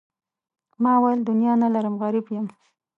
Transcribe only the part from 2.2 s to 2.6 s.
یم.